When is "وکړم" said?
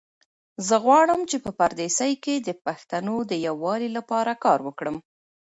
4.67-4.95